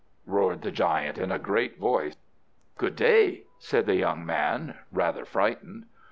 [0.25, 2.15] roared the giant, in a great voice.
[2.79, 5.85] "Good day!" said the young man, rather frightened.